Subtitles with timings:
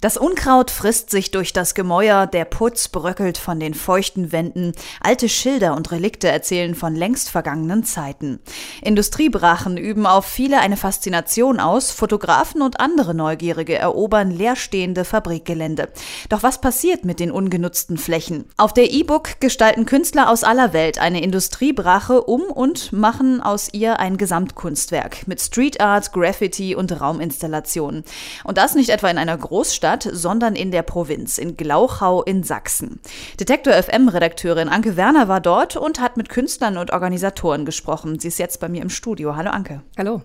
[0.00, 4.70] Das Unkraut frisst sich durch das Gemäuer, der Putz bröckelt von den feuchten Wänden,
[5.00, 8.38] alte Schilder und Relikte erzählen von längst vergangenen Zeiten.
[8.80, 15.88] Industriebrachen üben auf viele eine Faszination aus, Fotografen und andere Neugierige erobern leerstehende Fabrikgelände.
[16.28, 18.44] Doch was passiert mit den ungenutzten Flächen?
[18.56, 23.98] Auf der E-Book gestalten Künstler aus aller Welt eine Industriebrache um und machen aus ihr
[23.98, 28.04] ein Gesamtkunstwerk mit Street Art, Graffiti und Rauminstallationen.
[28.44, 32.42] Und das nicht etwa in einer Großstadt, Stadt, sondern in der Provinz, in Glauchau in
[32.42, 33.00] Sachsen.
[33.40, 38.18] Detektor FM-Redakteurin Anke Werner war dort und hat mit Künstlern und Organisatoren gesprochen.
[38.18, 39.34] Sie ist jetzt bei mir im Studio.
[39.34, 39.80] Hallo Anke.
[39.96, 40.20] Hallo.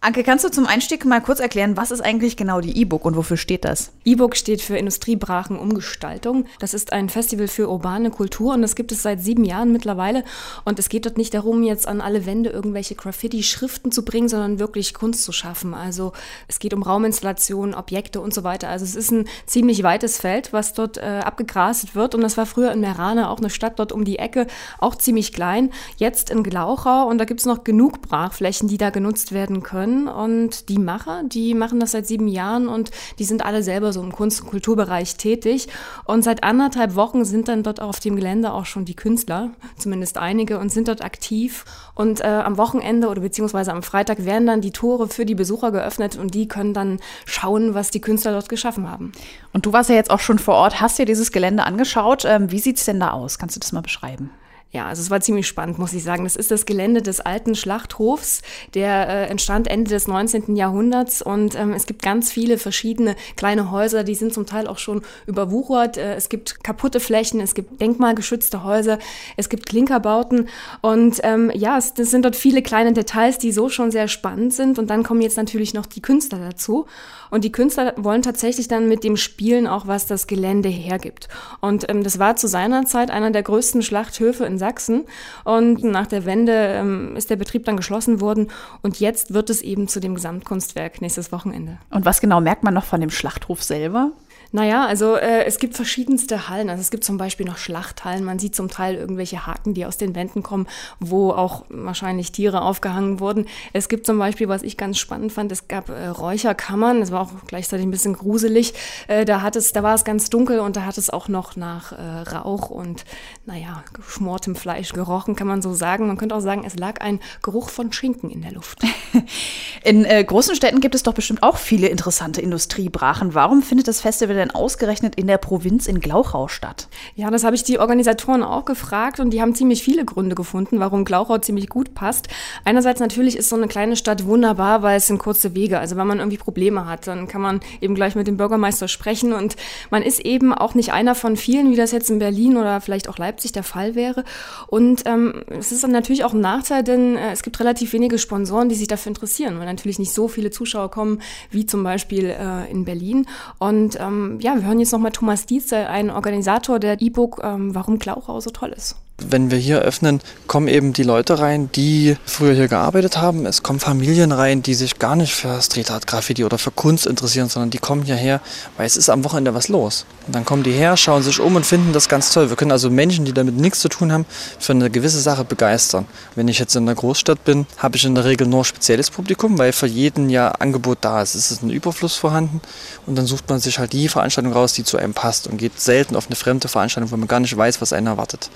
[0.00, 3.16] Anke, kannst du zum Einstieg mal kurz erklären, was ist eigentlich genau die E-Book und
[3.16, 3.90] wofür steht das?
[4.04, 6.44] E-Book steht für Industriebrachen Umgestaltung.
[6.60, 10.22] Das ist ein Festival für urbane Kultur und das gibt es seit sieben Jahren mittlerweile.
[10.64, 14.60] Und es geht dort nicht darum, jetzt an alle Wände irgendwelche Graffiti-Schriften zu bringen, sondern
[14.60, 15.74] wirklich Kunst zu schaffen.
[15.74, 16.12] Also
[16.46, 18.68] es geht um Rauminstallationen, Objekte und so weiter.
[18.68, 22.14] Also es ist ein ziemlich weites Feld, was dort äh, abgegrast wird.
[22.14, 24.46] Und das war früher in Merane, auch eine Stadt dort um die Ecke,
[24.78, 25.72] auch ziemlich klein.
[25.96, 29.87] Jetzt in Glauchau und da gibt es noch genug Brachflächen, die da genutzt werden können
[29.88, 30.08] können.
[30.08, 34.02] Und die Macher, die machen das seit sieben Jahren und die sind alle selber so
[34.02, 35.68] im Kunst- und Kulturbereich tätig.
[36.04, 40.18] Und seit anderthalb Wochen sind dann dort auf dem Gelände auch schon die Künstler, zumindest
[40.18, 41.64] einige, und sind dort aktiv.
[41.94, 45.72] Und äh, am Wochenende oder beziehungsweise am Freitag werden dann die Tore für die Besucher
[45.72, 49.12] geöffnet und die können dann schauen, was die Künstler dort geschaffen haben.
[49.52, 52.24] Und du warst ja jetzt auch schon vor Ort, hast dir dieses Gelände angeschaut.
[52.24, 53.38] Ähm, wie sieht es denn da aus?
[53.38, 54.30] Kannst du das mal beschreiben?
[54.70, 56.24] Ja, also es war ziemlich spannend, muss ich sagen.
[56.24, 58.42] Das ist das Gelände des alten Schlachthofs,
[58.74, 60.56] der äh, entstand Ende des 19.
[60.56, 64.76] Jahrhunderts und ähm, es gibt ganz viele verschiedene kleine Häuser, die sind zum Teil auch
[64.76, 65.96] schon überwuchert.
[65.96, 68.98] Äh, es gibt kaputte Flächen, es gibt denkmalgeschützte Häuser,
[69.38, 70.50] es gibt Klinkerbauten
[70.82, 74.78] und ähm, ja, es sind dort viele kleine Details, die so schon sehr spannend sind
[74.78, 76.84] und dann kommen jetzt natürlich noch die Künstler dazu
[77.30, 81.28] und die Künstler wollen tatsächlich dann mit dem Spielen auch, was das Gelände hergibt.
[81.60, 85.04] Und ähm, das war zu seiner Zeit einer der größten Schlachthöfe in Sachsen.
[85.44, 88.48] Und nach der Wende ähm, ist der Betrieb dann geschlossen worden.
[88.82, 91.78] Und jetzt wird es eben zu dem Gesamtkunstwerk nächstes Wochenende.
[91.90, 94.12] Und was genau merkt man noch von dem Schlachthof selber?
[94.50, 96.70] Naja, also äh, es gibt verschiedenste Hallen.
[96.70, 98.24] Also es gibt zum Beispiel noch Schlachthallen.
[98.24, 100.66] Man sieht zum Teil irgendwelche Haken, die aus den Wänden kommen,
[101.00, 103.46] wo auch wahrscheinlich Tiere aufgehangen wurden.
[103.74, 107.00] Es gibt zum Beispiel, was ich ganz spannend fand, es gab äh, Räucherkammern.
[107.00, 108.72] Das war auch gleichzeitig ein bisschen gruselig.
[109.06, 111.56] Äh, da hat es, da war es ganz dunkel und da hat es auch noch
[111.56, 113.04] nach äh, Rauch und
[113.44, 116.06] naja, geschmortem Fleisch gerochen, kann man so sagen.
[116.06, 118.80] Man könnte auch sagen, es lag ein Geruch von Schinken in der Luft.
[119.84, 123.34] In äh, großen Städten gibt es doch bestimmt auch viele interessante Industriebrachen.
[123.34, 126.88] Warum findet das Festival denn ausgerechnet in der Provinz in Glauchau statt?
[127.14, 130.80] Ja, das habe ich die Organisatoren auch gefragt und die haben ziemlich viele Gründe gefunden,
[130.80, 132.28] warum Glauchau ziemlich gut passt.
[132.64, 135.78] Einerseits natürlich ist so eine kleine Stadt wunderbar, weil es sind kurze Wege.
[135.78, 139.32] Also wenn man irgendwie Probleme hat, dann kann man eben gleich mit dem Bürgermeister sprechen
[139.32, 139.56] und
[139.90, 143.08] man ist eben auch nicht einer von vielen, wie das jetzt in Berlin oder vielleicht
[143.08, 144.24] auch Leipzig der Fall wäre.
[144.66, 148.18] Und ähm, es ist dann natürlich auch ein Nachteil, denn äh, es gibt relativ wenige
[148.18, 151.20] Sponsoren, die sich dafür interessieren, weil natürlich nicht so viele Zuschauer kommen
[151.50, 153.26] wie zum Beispiel äh, in Berlin.
[153.58, 157.98] Und ähm, ja, wir hören jetzt nochmal Thomas Dietze, ein Organisator der E-Book, ähm, warum
[157.98, 158.96] Glauchau so toll ist.
[159.20, 163.46] Wenn wir hier öffnen, kommen eben die Leute rein, die früher hier gearbeitet haben.
[163.46, 167.04] Es kommen Familien rein, die sich gar nicht für Street Art Graffiti oder für Kunst
[167.04, 168.40] interessieren, sondern die kommen hierher,
[168.76, 170.06] weil es ist am Wochenende was los.
[170.28, 172.48] Und dann kommen die her, schauen sich um und finden das ganz toll.
[172.48, 174.24] Wir können also Menschen, die damit nichts zu tun haben,
[174.60, 176.06] für eine gewisse Sache begeistern.
[176.36, 179.58] Wenn ich jetzt in einer Großstadt bin, habe ich in der Regel nur spezielles Publikum,
[179.58, 181.34] weil für jeden ja Angebot da ist.
[181.34, 182.60] Es ist ein Überfluss vorhanden
[183.04, 185.80] und dann sucht man sich halt die Veranstaltung raus, die zu einem passt und geht
[185.80, 188.48] selten auf eine fremde Veranstaltung, wo man gar nicht weiß, was einen erwartet.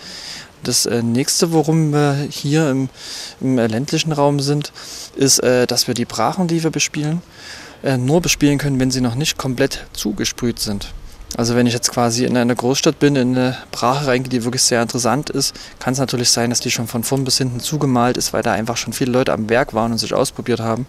[0.63, 2.89] Das äh, nächste, worum wir hier im,
[3.41, 4.73] im äh, ländlichen Raum sind,
[5.17, 7.23] ist, äh, dass wir die Brachen, die wir bespielen,
[7.99, 10.93] nur bespielen können, wenn sie noch nicht komplett zugesprüht sind.
[11.37, 14.63] Also wenn ich jetzt quasi in eine Großstadt bin, in eine Brache reingehe, die wirklich
[14.63, 18.17] sehr interessant ist, kann es natürlich sein, dass die schon von vorn bis hinten zugemalt
[18.17, 20.87] ist, weil da einfach schon viele Leute am Werk waren und sich ausprobiert haben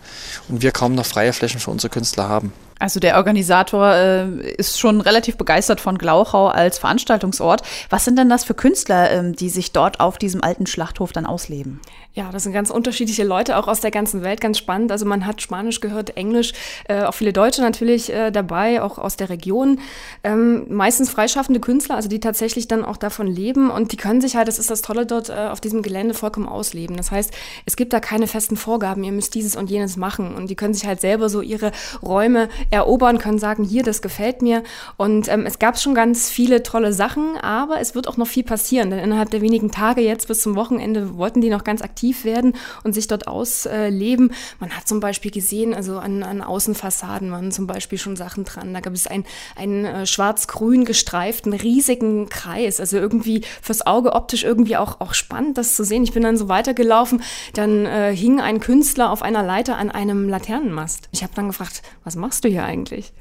[0.50, 2.53] und wir kaum noch freie Flächen für unsere Künstler haben.
[2.83, 7.62] Also der Organisator äh, ist schon relativ begeistert von Glauchau als Veranstaltungsort.
[7.89, 11.25] Was sind denn das für Künstler, ähm, die sich dort auf diesem alten Schlachthof dann
[11.25, 11.80] ausleben?
[12.15, 14.91] Ja, das sind ganz unterschiedliche Leute, auch aus der ganzen Welt, ganz spannend.
[14.91, 16.53] Also man hat Spanisch gehört, Englisch,
[16.88, 19.79] äh, auch viele Deutsche natürlich äh, dabei, auch aus der Region.
[20.24, 24.36] Ähm, meistens freischaffende Künstler, also die tatsächlich dann auch davon leben und die können sich
[24.36, 26.97] halt, das ist das Tolle dort, äh, auf diesem Gelände vollkommen ausleben.
[26.97, 27.33] Das heißt,
[27.65, 30.75] es gibt da keine festen Vorgaben, ihr müsst dieses und jenes machen und die können
[30.75, 31.71] sich halt selber so ihre
[32.03, 34.64] Räume erobern, können sagen, hier, das gefällt mir.
[34.98, 38.44] Und ähm, es gab schon ganz viele tolle Sachen, aber es wird auch noch viel
[38.44, 42.25] passieren, denn innerhalb der wenigen Tage jetzt bis zum Wochenende wollten die noch ganz aktiv
[42.25, 44.31] werden und sich dort ausleben.
[44.60, 48.74] Man hat zum Beispiel gesehen, also an, an Außenfassaden waren zum Beispiel schon Sachen dran.
[48.74, 49.25] Da gab es einen,
[49.56, 55.58] einen äh, schwarz-grün gestreiften, riesigen Kreis, also irgendwie fürs Auge optisch irgendwie auch, auch spannend,
[55.60, 56.04] das zu sehen.
[56.04, 57.22] Ich bin dann so weitergelaufen,
[57.54, 61.10] dann äh, hing ein Künstler auf einer Leiter an einem Laternenmast.
[61.12, 63.13] Ich habe dann gefragt, was machst du hier eigentlich?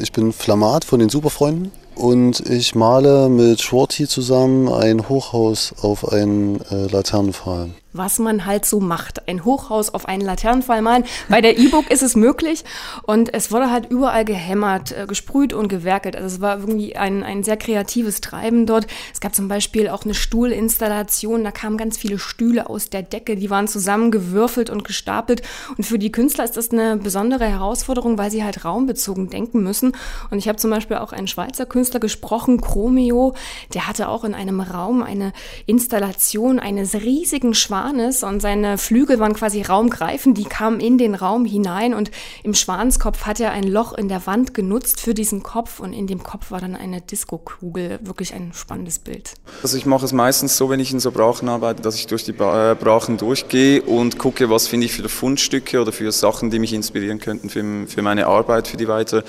[0.00, 6.12] Ich bin Flammat von den Superfreunden und ich male mit Schwarty zusammen ein Hochhaus auf
[6.12, 9.28] einen äh, Laternenpfahl was man halt so macht.
[9.28, 11.04] Ein Hochhaus auf einen Laternenfall malen.
[11.28, 12.64] Bei der E-Book ist es möglich
[13.02, 16.16] und es wurde halt überall gehämmert, äh, gesprüht und gewerkelt.
[16.16, 18.86] Also es war irgendwie ein, ein sehr kreatives Treiben dort.
[19.12, 23.36] Es gab zum Beispiel auch eine Stuhlinstallation, da kamen ganz viele Stühle aus der Decke,
[23.36, 25.42] die waren zusammengewürfelt und gestapelt.
[25.76, 29.92] Und für die Künstler ist das eine besondere Herausforderung, weil sie halt raumbezogen denken müssen.
[30.30, 33.34] Und ich habe zum Beispiel auch einen Schweizer Künstler gesprochen, Chromio,
[33.74, 35.32] der hatte auch in einem Raum eine
[35.66, 41.44] Installation eines riesigen Schwanes und seine Flügel waren quasi raumgreifend, die kamen in den Raum
[41.44, 42.10] hinein und
[42.42, 46.06] im Schwanskopf hat er ein Loch in der Wand genutzt für diesen Kopf und in
[46.06, 47.98] dem Kopf war dann eine Diskokugel.
[48.02, 49.34] Wirklich ein spannendes Bild.
[49.62, 52.24] Also ich mache es meistens so, wenn ich in so Brachen arbeite, dass ich durch
[52.24, 56.58] die äh, Brachen durchgehe und gucke, was finde ich für Fundstücke oder für Sachen, die
[56.58, 59.22] mich inspirieren könnten für, für meine Arbeit, für die weitere.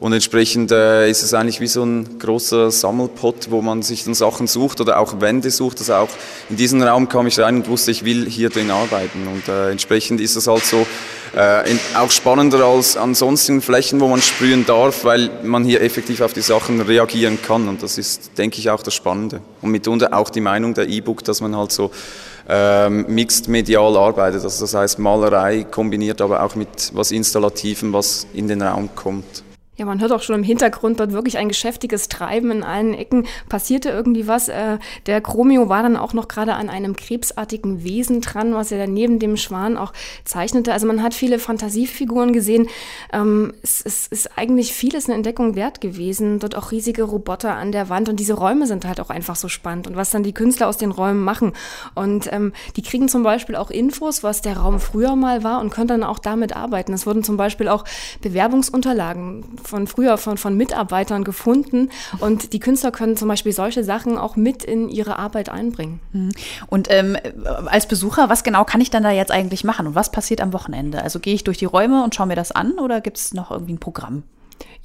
[0.00, 4.14] Und entsprechend äh, ist es eigentlich wie so ein großer Sammelpot, wo man sich dann
[4.14, 5.78] Sachen sucht oder auch Wände sucht.
[5.78, 6.08] Also auch
[6.50, 9.26] in diesen Raum kam ich rein und wusste, ich will hier drin arbeiten.
[9.26, 10.86] Und äh, entsprechend ist es halt so
[11.36, 15.80] äh, in, auch spannender als an sonstigen Flächen, wo man sprühen darf, weil man hier
[15.82, 17.68] effektiv auf die Sachen reagieren kann.
[17.68, 19.40] Und das ist, denke ich, auch das Spannende.
[19.62, 21.90] Und mitunter auch die Meinung der E-Book, dass man halt so
[22.48, 24.42] ähm, mixed medial arbeitet.
[24.42, 29.44] Also das heißt Malerei kombiniert aber auch mit was Installativem, was in den Raum kommt.
[29.78, 33.28] Ja, man hört auch schon im Hintergrund dort wirklich ein geschäftiges Treiben in allen Ecken.
[33.48, 34.48] Passierte irgendwie was.
[34.48, 38.78] Äh, der Chromio war dann auch noch gerade an einem krebsartigen Wesen dran, was er
[38.78, 39.92] dann neben dem Schwan auch
[40.24, 40.72] zeichnete.
[40.72, 42.66] Also man hat viele Fantasiefiguren gesehen.
[43.12, 46.40] Ähm, es, ist eigentlich vieles eine Entdeckung wert gewesen.
[46.40, 49.48] Dort auch riesige Roboter an der Wand und diese Räume sind halt auch einfach so
[49.48, 51.52] spannend und was dann die Künstler aus den Räumen machen.
[51.94, 55.70] Und ähm, die kriegen zum Beispiel auch Infos, was der Raum früher mal war und
[55.70, 56.92] können dann auch damit arbeiten.
[56.92, 57.84] Es wurden zum Beispiel auch
[58.22, 64.18] Bewerbungsunterlagen von früher von, von Mitarbeitern gefunden und die Künstler können zum Beispiel solche Sachen
[64.18, 66.00] auch mit in ihre Arbeit einbringen.
[66.12, 66.32] Mhm.
[66.66, 67.16] Und ähm,
[67.66, 70.52] als Besucher, was genau kann ich dann da jetzt eigentlich machen und was passiert am
[70.52, 71.02] Wochenende?
[71.02, 73.50] Also gehe ich durch die Räume und schaue mir das an oder gibt es noch
[73.50, 74.24] irgendwie ein Programm?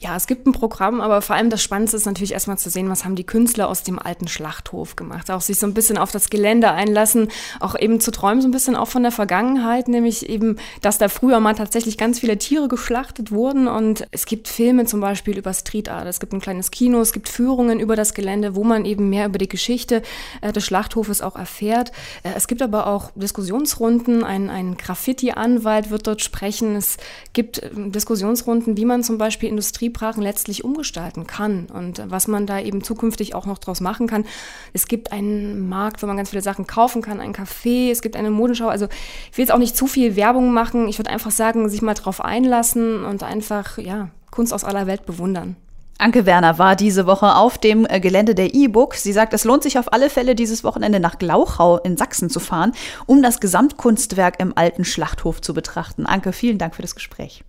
[0.03, 2.89] Ja, es gibt ein Programm, aber vor allem das Spannendste ist natürlich erstmal zu sehen,
[2.89, 5.31] was haben die Künstler aus dem alten Schlachthof gemacht.
[5.31, 7.29] Auch sich so ein bisschen auf das Gelände einlassen,
[7.61, 11.07] auch eben zu träumen, so ein bisschen auch von der Vergangenheit, nämlich eben, dass da
[11.07, 13.69] früher mal tatsächlich ganz viele Tiere geschlachtet wurden.
[13.69, 17.13] Und es gibt Filme zum Beispiel über Street Art, es gibt ein kleines Kino, es
[17.13, 20.01] gibt Führungen über das Gelände, wo man eben mehr über die Geschichte
[20.41, 21.93] äh, des Schlachthofes auch erfährt.
[22.23, 26.75] Äh, es gibt aber auch Diskussionsrunden, ein, ein Graffiti-Anwalt wird dort sprechen.
[26.75, 26.97] Es
[27.31, 32.45] gibt äh, Diskussionsrunden, wie man zum Beispiel Industrie Industriebrachen letztlich umgestalten kann und was man
[32.45, 34.25] da eben zukünftig auch noch draus machen kann.
[34.73, 38.17] Es gibt einen Markt, wo man ganz viele Sachen kaufen kann, ein Café, es gibt
[38.17, 38.67] eine Modenschau.
[38.67, 38.87] Also
[39.31, 40.89] ich will jetzt auch nicht zu viel Werbung machen.
[40.89, 45.05] Ich würde einfach sagen, sich mal drauf einlassen und einfach ja, Kunst aus aller Welt
[45.05, 45.55] bewundern.
[45.97, 48.95] Anke Werner war diese Woche auf dem äh, Gelände der E-Book.
[48.95, 52.41] Sie sagt, es lohnt sich auf alle Fälle, dieses Wochenende nach Glauchau in Sachsen zu
[52.41, 52.73] fahren,
[53.05, 56.05] um das Gesamtkunstwerk im alten Schlachthof zu betrachten.
[56.05, 57.45] Anke, vielen Dank für das Gespräch.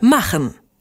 [0.00, 0.54] Machen